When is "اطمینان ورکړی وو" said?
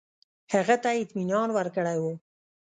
1.03-2.13